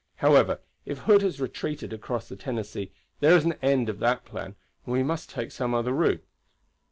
However, 0.15 0.61
if 0.83 0.97
Hood 0.97 1.21
has 1.21 1.39
retreated 1.39 1.93
across 1.93 2.27
the 2.27 2.35
Tennessee 2.35 2.91
there 3.19 3.35
is 3.37 3.45
an 3.45 3.53
end 3.61 3.87
of 3.87 3.99
that 3.99 4.25
plan, 4.25 4.55
and 4.83 4.93
we 4.93 5.03
must 5.03 5.29
take 5.29 5.51
some 5.51 5.75
other 5.75 5.93
route. 5.93 6.25